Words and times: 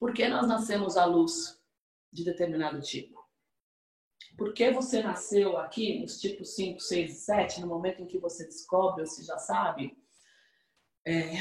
Por 0.00 0.14
que 0.14 0.26
nós 0.26 0.48
nascemos 0.48 0.96
à 0.96 1.04
luz 1.04 1.62
de 2.10 2.24
determinado 2.24 2.80
tipo? 2.80 3.20
Por 4.38 4.54
que 4.54 4.70
você 4.70 5.02
nasceu 5.02 5.58
aqui 5.58 6.00
nos 6.00 6.18
tipos 6.18 6.54
5, 6.54 6.80
6 6.80 7.10
e 7.10 7.14
7, 7.14 7.60
no 7.60 7.66
momento 7.66 8.00
em 8.00 8.06
que 8.06 8.18
você 8.18 8.46
descobre 8.46 9.02
ou 9.02 9.06
se 9.06 9.22
já 9.22 9.36
sabe, 9.36 9.94
é, 11.06 11.34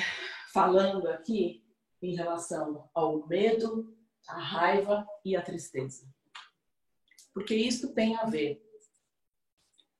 falando 0.51 1.07
aqui 1.07 1.65
em 2.01 2.13
relação 2.17 2.89
ao 2.93 3.25
medo, 3.27 3.97
a 4.27 4.37
raiva 4.37 5.07
e 5.23 5.37
a 5.37 5.41
tristeza? 5.41 6.05
Porque 7.33 7.55
isso 7.55 7.93
tem 7.93 8.17
a 8.17 8.25
ver 8.25 8.61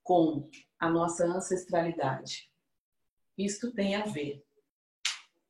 com 0.03 0.51
a 0.77 0.89
nossa 0.89 1.25
ancestralidade. 1.25 2.51
Isto 3.37 3.71
tem 3.71 3.95
a 3.95 4.03
ver 4.03 4.45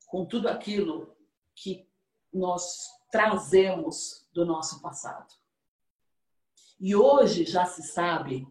com 0.05 0.27
tudo 0.27 0.47
aquilo 0.47 1.17
que 1.55 1.89
nós 2.33 2.87
trazemos 3.11 4.27
do 4.33 4.45
nosso 4.45 4.81
passado. 4.81 5.33
E 6.79 6.95
hoje 6.95 7.45
já 7.45 7.65
se 7.65 7.83
sabe, 7.83 8.47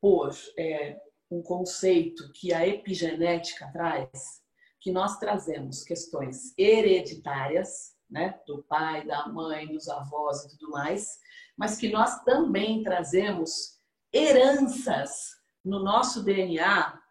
por 0.00 0.34
é, 0.58 1.00
um 1.30 1.42
conceito 1.42 2.30
que 2.32 2.52
a 2.52 2.66
epigenética 2.66 3.70
traz, 3.72 4.42
que 4.80 4.92
nós 4.92 5.18
trazemos 5.18 5.82
questões 5.82 6.52
hereditárias, 6.58 7.94
né, 8.08 8.38
do 8.46 8.62
pai, 8.62 9.06
da 9.06 9.26
mãe, 9.28 9.66
dos 9.66 9.88
avós 9.88 10.44
e 10.44 10.50
tudo 10.50 10.70
mais, 10.70 11.18
mas 11.56 11.78
que 11.78 11.88
nós 11.88 12.22
também 12.22 12.82
trazemos 12.82 13.80
heranças 14.12 15.40
no 15.64 15.82
nosso 15.82 16.22
DNA 16.22 17.02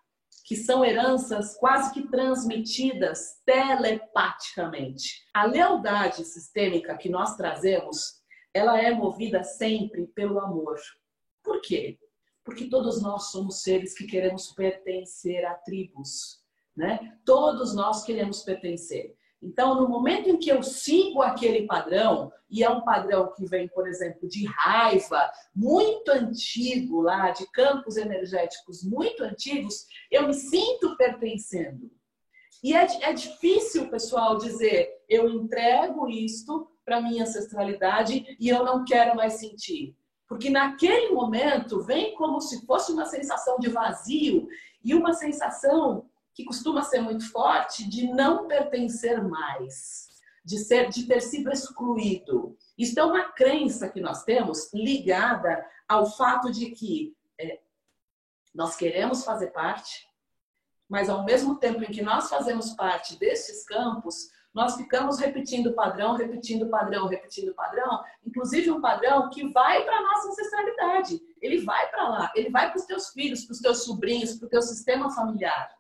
que 0.44 0.56
são 0.56 0.84
heranças 0.84 1.56
quase 1.58 1.94
que 1.94 2.08
transmitidas 2.10 3.42
telepaticamente. 3.46 5.24
A 5.34 5.46
lealdade 5.46 6.26
sistêmica 6.26 6.98
que 6.98 7.10
nós 7.10 7.36
trazemos, 7.38 8.22
ela 8.54 8.80
é 8.80 8.94
movida 8.94 9.44
sempre 9.44 10.06
pelo 10.08 10.40
amor. 10.40 10.78
Por 11.42 11.62
quê? 11.62 11.98
Porque 12.44 12.70
todos 12.70 13.02
nós 13.02 13.32
somos 13.32 13.62
seres 13.62 13.96
que 13.96 14.06
queremos 14.06 14.52
pertencer 14.52 15.46
a 15.46 15.54
tribos, 15.54 16.42
né? 16.76 17.18
Todos 17.26 17.74
nós 17.74 18.04
queremos 18.04 18.44
pertencer. 18.44 19.16
Então, 19.44 19.76
no 19.76 19.90
momento 19.90 20.30
em 20.30 20.38
que 20.38 20.50
eu 20.50 20.64
sigo 20.64 21.22
aquele 21.22 21.68
padrão, 21.68 22.32
e 22.50 22.64
é 22.64 22.70
um 22.70 22.82
padrão 22.82 23.34
que 23.34 23.46
vem, 23.46 23.68
por 23.68 23.88
exemplo, 23.88 24.28
de 24.30 24.46
raiva, 24.46 25.30
muito 25.54 26.10
antigo 26.10 27.02
lá, 27.02 27.32
de 27.32 27.46
campos 27.52 27.98
energéticos 27.98 28.84
muito 28.84 29.22
antigos, 29.24 29.86
eu 30.10 30.26
me 30.26 30.34
sinto 30.34 30.96
pertencendo. 30.96 31.92
E 32.64 32.74
é, 32.74 32.88
é 33.02 33.12
difícil, 33.12 33.90
pessoal, 33.90 34.38
dizer 34.38 34.90
eu 35.10 35.30
entrego 35.30 36.08
isto 36.08 36.72
para 36.86 37.02
minha 37.02 37.24
ancestralidade 37.24 38.38
e 38.40 38.48
eu 38.48 38.64
não 38.64 38.86
quero 38.86 39.16
mais 39.16 39.34
sentir. 39.34 39.98
Porque 40.28 40.50
naquele 40.50 41.10
momento 41.10 41.82
vem 41.82 42.16
como 42.16 42.40
se 42.40 42.66
fosse 42.66 42.92
uma 42.94 43.06
sensação 43.06 43.60
de 43.60 43.70
vazio 43.70 44.48
e 44.84 44.96
uma 44.96 45.14
sensação 45.14 46.10
que 46.34 46.44
costuma 46.44 46.84
ser 46.84 47.00
muito 47.00 47.30
forte 47.32 47.88
de 47.88 48.08
não 48.08 48.48
pertencer 48.48 49.24
mais, 49.24 50.10
de 50.44 50.58
ser, 50.58 50.90
de 50.90 51.06
ter 51.06 51.22
sido 51.22 51.52
excluído. 51.52 52.58
Isso 52.78 53.00
é 53.00 53.04
uma 53.04 53.32
crença 53.32 53.90
que 53.90 54.02
nós 54.02 54.24
temos 54.24 54.74
ligada 54.74 55.66
ao 55.88 56.06
fato 56.06 56.52
de 56.52 56.72
que 56.72 57.16
é, 57.40 57.60
nós 58.54 58.76
queremos 58.76 59.24
fazer 59.24 59.48
parte, 59.48 60.08
mas 60.90 61.10
ao 61.10 61.24
mesmo 61.24 61.56
tempo 61.56 61.84
em 61.84 61.92
que 61.92 62.02
nós 62.02 62.30
fazemos 62.30 62.72
parte 62.72 63.18
desses 63.18 63.66
campos, 63.66 64.30
nós 64.54 64.76
ficamos 64.76 65.18
repetindo 65.18 65.74
padrão, 65.74 66.16
repetindo 66.16 66.70
padrão, 66.70 67.08
repetindo 67.08 67.56
padrão, 67.56 68.04
inclusive 68.26 68.70
um 68.70 68.82
padrão 68.82 69.30
que 69.30 69.48
vai 69.50 69.84
para 69.84 69.98
a 69.98 70.02
nossa 70.02 70.30
ancestralidade. 70.30 71.20
Ele 71.42 71.62
vai 71.62 71.90
para 71.90 72.08
lá, 72.10 72.32
ele 72.36 72.52
vai 72.52 72.70
para 72.70 72.80
os 72.80 72.86
teus 72.86 73.10
filhos, 73.10 73.46
para 73.46 73.54
os 73.54 73.60
teus 73.60 73.84
sobrinhos, 73.84 74.36
para 74.36 74.46
o 74.46 74.50
teu 74.50 74.62
sistema 74.62 75.10
familiar. 75.10 75.76